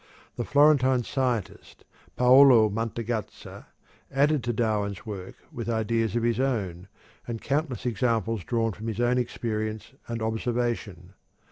The 0.35 0.43
Florentine 0.45 1.03
scientist, 1.03 1.85
Paolo 2.15 2.71
Mantegazza, 2.71 3.67
added 4.11 4.43
to 4.43 4.51
Darwin's 4.51 5.05
work 5.05 5.35
with 5.51 5.69
ideas 5.69 6.15
of 6.15 6.23
his 6.23 6.39
own 6.39 6.87
and 7.27 7.39
countless 7.39 7.85
examples 7.85 8.43
drawn 8.43 8.71
from 8.71 8.87
his 8.87 8.99
own 8.99 9.19
experience 9.19 9.93
and 10.07 10.23
observation. 10.23 11.13